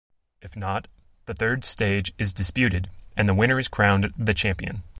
[0.41, 0.87] If not,
[1.27, 4.81] the third stage is disputed, and the winner is crowned the champion.